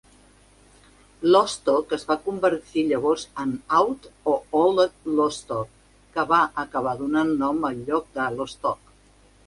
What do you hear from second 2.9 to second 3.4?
llavors